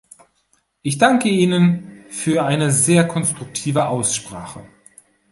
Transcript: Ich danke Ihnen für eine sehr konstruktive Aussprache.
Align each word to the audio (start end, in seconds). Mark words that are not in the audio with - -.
Ich 0.81 0.97
danke 0.97 1.29
Ihnen 1.29 2.05
für 2.09 2.43
eine 2.43 2.71
sehr 2.71 3.07
konstruktive 3.07 3.85
Aussprache. 3.85 4.67